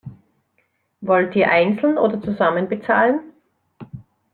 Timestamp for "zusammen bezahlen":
2.23-3.19